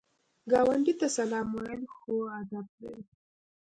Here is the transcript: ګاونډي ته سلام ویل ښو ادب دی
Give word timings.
ګاونډي 0.51 0.93
ته 0.99 1.07
سلام 1.17 1.47
ویل 1.57 1.81
ښو 1.95 2.15
ادب 2.41 2.67
دی 2.81 2.93